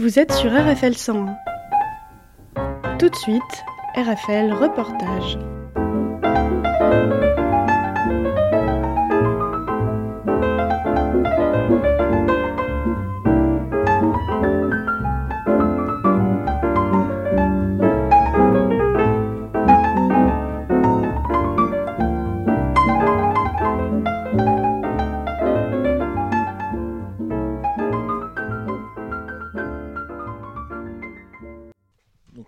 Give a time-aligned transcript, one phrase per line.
[0.00, 1.34] Vous êtes sur RFL 101.
[3.00, 3.64] Tout de suite,
[3.96, 5.36] RFL Reportage.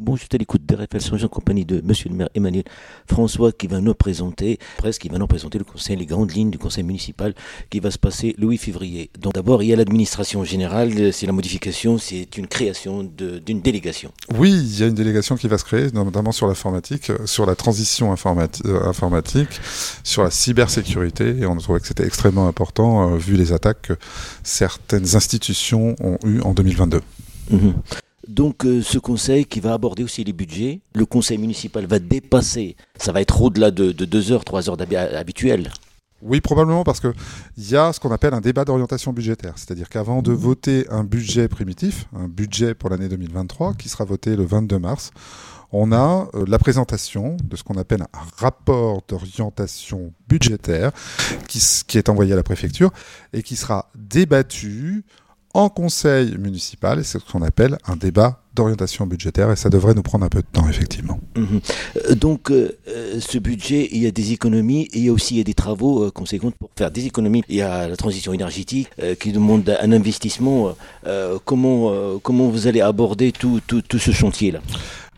[0.00, 2.64] Bon, je suis à l'écoute de réflexions en compagnie de Monsieur le maire Emmanuel
[3.06, 6.50] François qui va nous présenter, presque, qui va nous présenter le conseil, les grandes lignes
[6.50, 7.34] du conseil municipal
[7.70, 9.10] qui va se passer le 8 février.
[9.20, 14.12] Donc d'abord, il y a l'administration générale, c'est la modification, c'est une création d'une délégation.
[14.38, 17.54] Oui, il y a une délégation qui va se créer, notamment sur l'informatique, sur la
[17.54, 19.60] transition informati euh, informatique,
[20.02, 23.82] sur la cybersécurité, et on a trouvé que c'était extrêmement important euh, vu les attaques
[23.82, 23.94] que
[24.42, 27.00] certaines institutions ont eues en 2022.
[27.50, 27.74] Mhm.
[28.28, 32.76] Donc euh, ce conseil qui va aborder aussi les budgets, le conseil municipal va dépasser,
[32.98, 34.78] ça va être au-delà de, de deux heures, trois heures
[35.16, 35.70] habituelles.
[36.22, 37.12] Oui, probablement parce qu'il
[37.58, 39.52] y a ce qu'on appelle un débat d'orientation budgétaire.
[39.56, 44.34] C'est-à-dire qu'avant de voter un budget primitif, un budget pour l'année 2023, qui sera voté
[44.34, 45.10] le 22 mars,
[45.70, 50.92] on a euh, la présentation de ce qu'on appelle un rapport d'orientation budgétaire
[51.48, 52.90] qui est envoyé à la préfecture
[53.34, 55.04] et qui sera débattu
[55.54, 57.04] en conseil municipal.
[57.04, 60.40] C'est ce qu'on appelle un débat d'orientation budgétaire et ça devrait nous prendre un peu
[60.40, 61.18] de temps, effectivement.
[61.36, 61.60] Mhm.
[62.10, 65.12] Euh, Donc euh, euh, ce budget, il y a des économies et il y a
[65.12, 67.42] aussi des travaux conséquents pour faire des économies.
[67.48, 68.88] Il y a la transition énergétique
[69.18, 70.76] qui demande un investissement.
[71.44, 74.60] Comment, comment vous allez aborder tout, tout, tout ce chantier-là?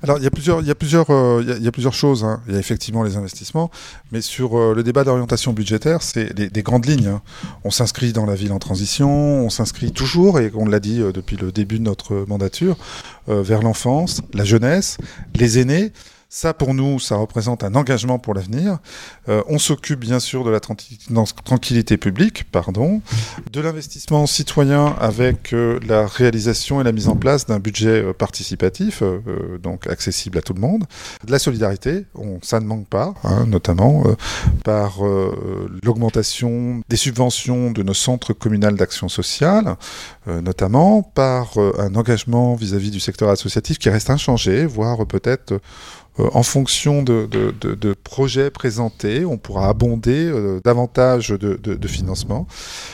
[0.02, 2.22] Alors, il y a plusieurs, il y a plusieurs, euh, il y a- plusieurs choses.
[2.22, 2.40] hein.
[2.46, 3.70] Il y a effectivement les investissements,
[4.12, 7.06] mais sur euh, le débat d'orientation budgétaire, c'est des, des grandes lignes.
[7.08, 7.22] hein.
[7.64, 11.12] On s'inscrit dans la ville en transition, on s'inscrit toujours, et on l'a dit euh,
[11.12, 12.76] depuis le début de notre mandature,
[13.28, 14.98] vers l'enfance, la jeunesse,
[15.34, 15.92] les aînés.
[16.36, 18.76] Ça, pour nous, ça représente un engagement pour l'avenir.
[19.30, 23.00] Euh, on s'occupe bien sûr de la tranquillité publique, pardon,
[23.50, 28.12] de l'investissement citoyen avec euh, la réalisation et la mise en place d'un budget euh,
[28.12, 30.84] participatif, euh, euh, donc accessible à tout le monde,
[31.24, 34.04] de la solidarité, on, ça ne manque pas, hein, notamment
[34.62, 34.98] par
[35.82, 39.76] l'augmentation des subventions de nos centres communaux d'action sociale,
[40.26, 45.54] notamment par un engagement vis-à-vis du secteur associatif qui reste inchangé, voire peut-être
[46.18, 51.56] en fonction de, de- de- de projets présentés, on pourra abonder euh, davantage de,
[51.88, 52.46] financement.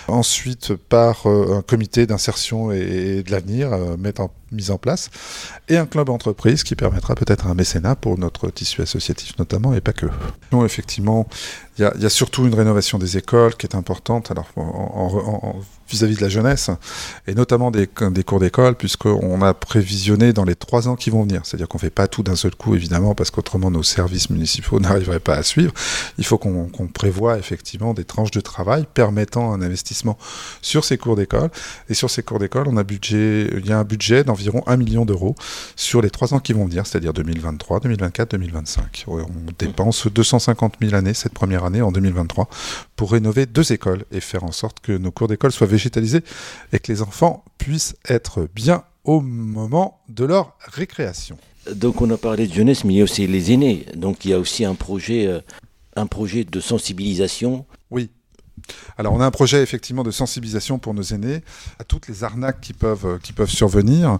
[0.08, 2.78] Ensuite, par euh, un comité d'insertion et,
[3.18, 5.10] et de l'avenir euh, mettre en- mis en place,
[5.68, 9.80] et un club entreprise qui permettra peut-être un mécénat pour notre tissu associatif notamment, et
[9.80, 10.06] pas que.
[10.52, 11.26] Non, effectivement,
[11.78, 14.48] il y y a surtout une rénovation des écoles qui est importante alors,
[15.88, 16.70] vis-à-vis de la jeunesse,
[17.26, 21.22] et notamment des, des cours d'école, puisqu'on a prévisionné dans les trois ans qui vont
[21.22, 21.42] venir.
[21.44, 24.80] C'est-à-dire qu'on ne fait pas tout d'un seul coup, évidemment, parce qu'autrement nos services municipaux
[24.80, 25.72] n'arriveraient pas à suivre.
[26.18, 30.18] Il faut qu'on qu'on prévoie effectivement des tranches de travail permettant un investissement
[30.60, 31.50] sur ces cours d'école.
[31.88, 34.76] Et sur ces cours d'école, on a budget, il y a un budget d'environ 1
[34.76, 35.34] million d'euros
[35.76, 39.04] sur les trois ans qui vont venir, c'est-à-dire 2023, 2024, 2025.
[39.08, 39.20] On
[39.58, 42.48] dépense 250 000 années cette première année en 2023
[42.96, 46.22] pour rénover deux écoles et faire en sorte que nos cours d'école soient végétalisés
[46.72, 51.36] et que les enfants puissent être bien au moment de leur récréation.
[51.74, 53.86] Donc on a parlé de jeunesse, mais il y a aussi les aînés.
[53.94, 55.40] Donc il y a aussi un projet, euh,
[55.96, 57.66] un projet de sensibilisation.
[58.98, 61.42] Alors on a un projet effectivement de sensibilisation pour nos aînés
[61.78, 64.18] à toutes les arnaques qui peuvent, euh, qui peuvent survenir.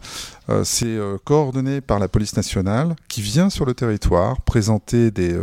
[0.48, 5.36] Euh, c'est euh, coordonné par la police nationale qui vient sur le territoire présenter des,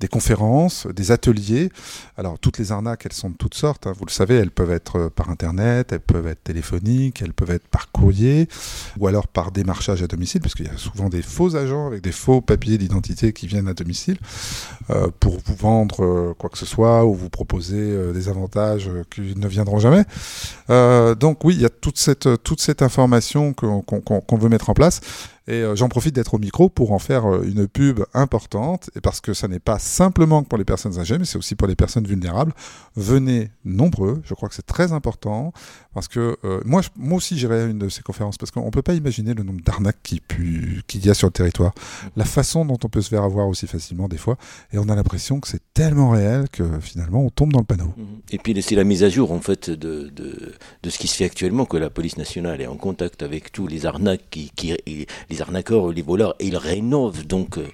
[0.00, 1.70] des conférences, des ateliers.
[2.16, 3.86] Alors toutes les arnaques, elles sont de toutes sortes.
[3.86, 3.92] hein.
[3.98, 7.50] Vous le savez, elles peuvent être euh, par internet, elles peuvent être téléphoniques, elles peuvent
[7.50, 8.48] être par courrier,
[8.98, 12.02] ou alors par démarchage à domicile, parce qu'il y a souvent des faux agents avec
[12.02, 14.18] des faux papiers d'identité qui viennent à domicile
[14.90, 19.34] euh, pour vous vendre euh, quoi que ce soit ou vous proposer des avantages qui
[19.36, 20.04] ne viendront jamais.
[20.68, 25.00] Donc oui, il y a toute cette toute cette information qu'on veut mettre en place.
[25.48, 29.00] Et euh, j'en profite d'être au micro pour en faire euh, une pub importante, et
[29.00, 31.76] parce que ça n'est pas simplement pour les personnes âgées, mais c'est aussi pour les
[31.76, 32.52] personnes vulnérables.
[32.96, 35.52] Venez nombreux, je crois que c'est très important,
[35.94, 36.82] parce que euh, moi,
[37.12, 39.60] aussi j'irai à une de ces conférences, parce qu'on ne peut pas imaginer le nombre
[39.62, 41.72] d'arnaques qu'il y a sur le territoire,
[42.16, 44.36] la façon dont on peut se faire avoir aussi facilement des fois,
[44.72, 47.94] et on a l'impression que c'est tellement réel que finalement on tombe dans le panneau.
[48.30, 50.12] Et puis c'est la mise à jour en fait de,
[50.84, 53.86] ce qui se fait actuellement, que la police nationale est en contact avec tous les
[53.86, 54.50] arnaques qui,
[55.36, 57.26] les arnaqueurs, les voleurs, et ils rénovent.
[57.26, 57.66] Donc euh,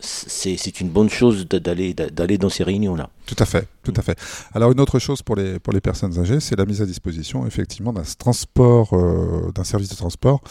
[0.00, 3.10] c'est une bonne chose d'aller dans ces réunions-là.
[3.26, 4.18] Tout à fait, tout à fait.
[4.52, 7.46] Alors une autre chose pour les pour les personnes âgées, c'est la mise à disposition
[7.46, 10.42] effectivement d'un transport, euh, d'un service de transport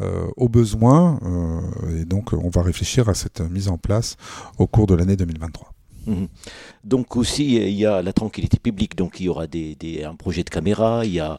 [0.00, 1.18] euh, au besoin.
[1.24, 4.16] Euh, et donc on va réfléchir à cette mise en place
[4.58, 5.72] au cours de l'année 2023.
[6.06, 6.28] Mhm.
[6.84, 10.50] Donc aussi, il y a la tranquillité publique, donc il y aura un projet de
[10.50, 11.38] caméra, il y a,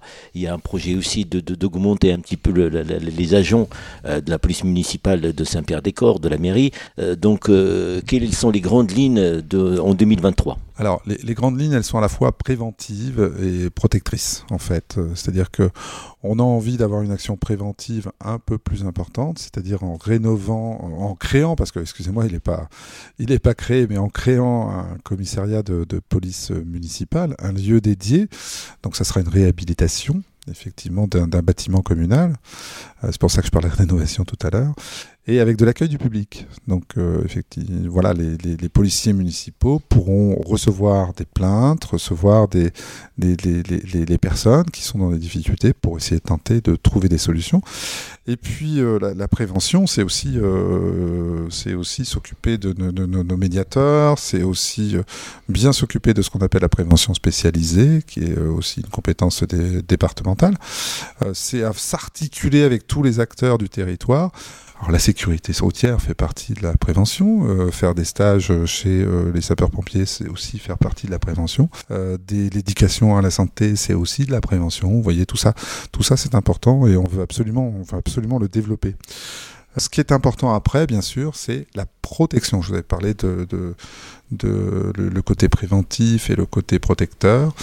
[0.53, 3.67] un projet aussi de, d'augmenter un petit peu les agents
[4.05, 6.71] euh, de la police municipale de Saint-Pierre-des-Corps, de la mairie.
[6.99, 11.73] Euh, donc, euh, quelles sont les grandes lignes de, en 2023 alors, les, grandes lignes,
[11.73, 14.97] elles sont à la fois préventives et protectrices, en fait.
[15.13, 15.69] C'est-à-dire que
[16.23, 21.15] on a envie d'avoir une action préventive un peu plus importante, c'est-à-dire en rénovant, en
[21.15, 22.69] créant, parce que, excusez-moi, il n'est pas,
[23.19, 27.79] il n'est pas créé, mais en créant un commissariat de, de police municipale, un lieu
[27.79, 28.27] dédié.
[28.81, 32.35] Donc, ça sera une réhabilitation effectivement d'un bâtiment communal.
[33.03, 34.73] Euh, c'est pour ça que je parlais de rénovation tout à l'heure
[35.25, 36.47] et avec de l'accueil du public.
[36.67, 42.71] Donc, euh, effectivement, voilà, les, les, les, policiers municipaux pourront recevoir des plaintes, recevoir des,
[43.17, 47.07] des les, les, personnes qui sont dans des difficultés pour essayer de tenter de trouver
[47.07, 47.61] des solutions.
[48.27, 53.05] Et puis, euh, la, la, prévention, c'est aussi, euh, c'est aussi s'occuper de, de, de,
[53.05, 55.03] nos médiateurs, c'est aussi euh,
[55.47, 59.43] bien s'occuper de ce qu'on appelle la prévention spécialisée, qui est euh, aussi une compétence
[59.43, 60.55] départementale.
[61.33, 64.31] c'est à s'articuler avec tous les acteurs du territoire
[64.89, 67.47] la sécurité routière fait partie de la prévention.
[67.47, 71.69] Euh, faire des stages chez euh, les sapeurs-pompiers, c'est aussi faire partie de la prévention.
[71.91, 74.89] Euh, l'éducation à la santé, c'est aussi de la prévention.
[74.89, 75.53] Vous voyez tout ça,
[75.91, 78.95] tout ça c'est important et on veut absolument, absolument le développer.
[79.77, 82.61] Ce qui est important après, bien sûr, c'est la protection.
[82.61, 83.47] Je vous avais parlé de,
[84.43, 87.55] le, côté préventif et le côté protecteur.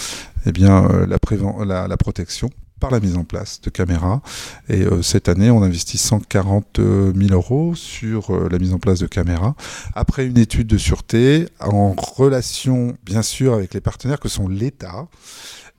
[0.45, 2.49] Eh bien, euh, la protection
[2.81, 4.21] par la mise en place de caméras.
[4.67, 8.99] Et euh, cette année, on investit 140 000 euros sur euh, la mise en place
[8.99, 9.55] de caméras.
[9.95, 15.07] Après une étude de sûreté, en relation bien sûr avec les partenaires que sont l'État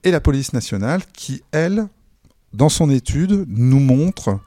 [0.05, 1.89] et la police nationale, qui, elle,
[2.55, 4.39] dans son étude, nous montre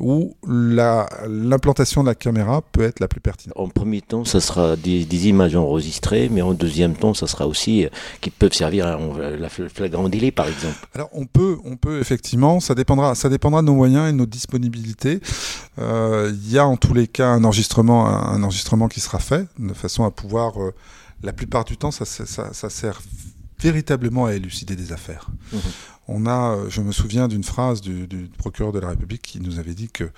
[0.00, 3.56] où l'implantation de la caméra peut être la plus pertinente.
[3.56, 7.46] En premier temps, ça sera des, des images enregistrées, mais en deuxième temps, ça sera
[7.46, 7.88] aussi euh,
[8.20, 8.98] qui peuvent servir à
[9.38, 10.76] la flagrant délit, par exemple.
[10.94, 14.16] Alors on peut, on peut effectivement, ça dépendra, ça dépendra de nos moyens et de
[14.16, 15.20] notre disponibilité.
[15.78, 19.46] Euh, il y a en tous les cas un enregistrement, un, enregistrement qui sera fait
[19.58, 20.74] de façon à pouvoir, euh,
[21.22, 23.00] la plupart du temps, ça, ça, ça sert
[23.60, 25.28] véritablement à élucider des affaires.
[25.52, 25.58] Mmh.
[26.08, 29.40] On a, euh, je me souviens d'une phrase du, du, procureur de la République qui
[29.40, 30.10] nous avait dit que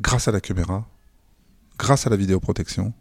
[0.00, 0.86] grâce à la caméra,
[1.78, 2.92] grâce à la vidéoprotection,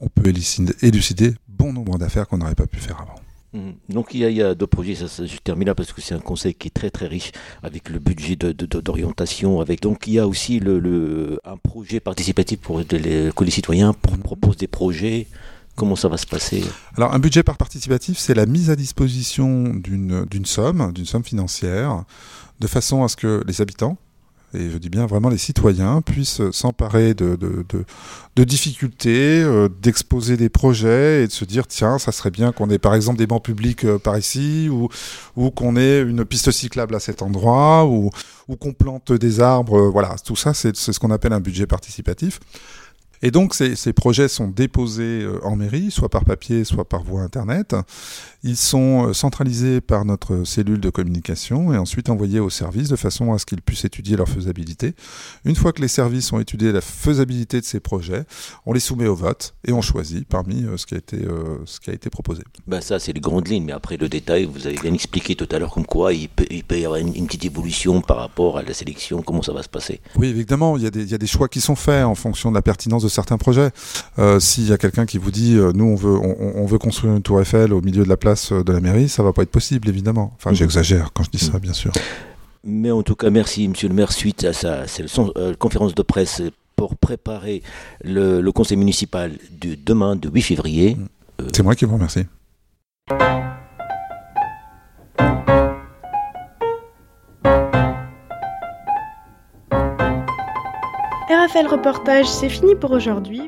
[0.00, 3.14] on peut élucider, bon nombre d'affaires qu'on n'aurait pas pu faire avant.
[3.54, 3.72] Mmh.
[3.88, 5.92] Donc il y, a, il y a deux projets, ça, ça, je termine là parce
[5.92, 7.30] que c'est un conseil qui est très très riche
[7.62, 9.52] avec le budget d'orientation.
[9.52, 13.30] De, de, avec donc il y a aussi le, le un projet participatif pour les,
[13.34, 15.28] que les citoyens pour, proposent des projets
[15.76, 16.64] Comment ça va se passer
[16.96, 22.04] Alors, un budget par participatif, c'est la mise à disposition d'une somme, d'une somme financière,
[22.60, 23.98] de façon à ce que les habitants,
[24.54, 27.36] et je dis bien vraiment les citoyens, puissent s'emparer de,
[28.36, 32.78] difficultés, euh, d'exposer des projets et de se dire tiens, ça serait bien qu'on ait
[32.78, 37.00] par exemple des bancs publics euh, par ici, ou, qu'on ait une piste cyclable à
[37.00, 38.10] cet endroit, ou,
[38.48, 39.88] ou qu'on plante des arbres.
[39.90, 42.38] voilà, tout ça, c'est ce qu'on appelle un budget participatif.
[43.24, 47.22] Et donc ces, projets sont déposés euh, en mairie, soit par papier, soit par voie
[47.22, 47.74] Internet.
[48.46, 52.96] Ils sont euh, centralisés par notre cellule de communication et ensuite envoyés aux services de
[52.96, 54.94] façon à ce qu'ils puissent étudier leur faisabilité.
[55.46, 58.24] Une fois que les services ont étudié la faisabilité de ces projets,
[58.66, 61.16] on les soumet au vote et on choisit parmi euh, ce qui a été,
[61.64, 62.42] ce qui a été proposé.
[62.66, 65.48] Ben ça, c'est les grandes lignes, mais après le détail, vous avez bien expliqué tout
[65.50, 68.18] à l'heure comme quoi il peut, il peut y avoir une, une, petite évolution par
[68.18, 70.02] rapport à la sélection, comment ça va se passer.
[70.16, 72.14] Oui, évidemment, il y, a des, il y a des choix qui sont faits en
[72.14, 73.70] fonction de la pertinence de certains projets.
[74.18, 76.78] Euh, S'il y a quelqu'un qui vous dit, euh, nous on veut, on, on, veut
[76.78, 79.32] construire une tour Eiffel au milieu de la place euh, de la mairie, ça va
[79.32, 80.32] pas être possible évidemment.
[80.36, 80.54] Enfin, mmh.
[80.54, 81.52] j'exagère quand je dis mmh.
[81.52, 81.92] ça, bien sûr.
[82.64, 84.84] Mais en tout cas, merci Monsieur le maire suite à sa
[85.36, 86.42] euh, conférence de presse
[86.76, 87.62] pour préparer
[88.02, 90.96] le, le, conseil municipal de demain, de 8 février.
[90.96, 91.44] Mmh.
[91.52, 92.26] C'est moi qui vous remercie.
[101.30, 103.42] RFL Reportage, c'est fini pour aujourd'hui.